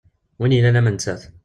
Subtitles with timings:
[0.39, 1.21] Win yellan am nettat.